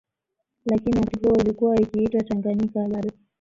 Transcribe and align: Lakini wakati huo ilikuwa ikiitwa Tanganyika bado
Lakini 0.65 0.99
wakati 0.99 1.19
huo 1.29 1.35
ilikuwa 1.37 1.79
ikiitwa 1.81 2.23
Tanganyika 2.23 2.87
bado 2.87 3.11